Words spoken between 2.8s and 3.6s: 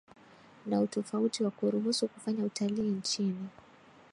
nchini